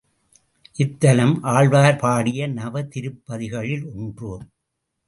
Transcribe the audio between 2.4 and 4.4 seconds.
நவதிருப்பதிகளுள் ஒன்று.